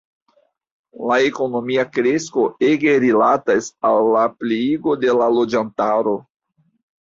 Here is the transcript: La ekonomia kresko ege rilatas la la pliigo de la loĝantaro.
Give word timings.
La 1.09 1.17
ekonomia 1.25 1.85
kresko 1.97 2.45
ege 2.69 2.95
rilatas 3.03 3.69
la 3.87 3.93
la 4.17 4.25
pliigo 4.41 4.97
de 5.05 5.15
la 5.21 5.29
loĝantaro. 5.37 6.17